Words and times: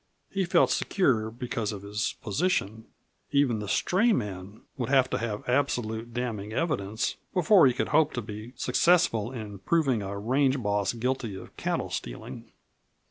He 0.31 0.45
felt 0.45 0.71
secure 0.71 1.29
because 1.29 1.71
of 1.71 1.83
his 1.83 2.15
position. 2.23 2.85
Even 3.29 3.59
the 3.59 3.67
stray 3.67 4.11
man 4.13 4.61
would 4.75 4.89
have 4.89 5.07
to 5.11 5.19
have 5.19 5.47
absolute, 5.47 6.11
damning 6.11 6.53
evidence 6.53 7.17
before 7.35 7.67
he 7.67 7.73
could 7.73 7.89
hope 7.89 8.11
to 8.13 8.21
be 8.23 8.53
successful 8.55 9.31
in 9.31 9.59
proving 9.59 10.01
a 10.01 10.17
range 10.17 10.59
boss 10.59 10.93
guilty 10.93 11.35
of 11.35 11.55
cattle 11.55 11.91
stealing. 11.91 12.51